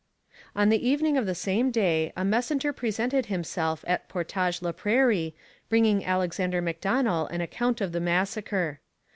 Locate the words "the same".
1.27-1.69